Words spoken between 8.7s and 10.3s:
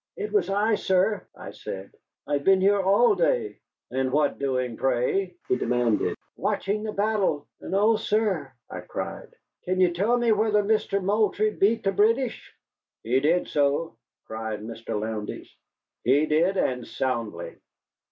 cried, "can you tell